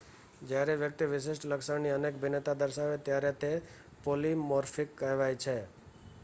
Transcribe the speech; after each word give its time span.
જ્યારે 0.43 0.75
વ્યક્તિ 0.77 1.07
વિશિષ્ટ 1.09 1.45
લક્ષણની 1.47 1.91
અનેક 1.95 2.17
ભિન્નતા 2.19 2.55
દર્શાવે 2.61 2.97
ત્યારે 3.03 3.31
તે 3.37 3.51
પૉલિમૉર્ફિક 4.01 4.97
કહેવાય 4.97 5.39
છે 5.39 5.57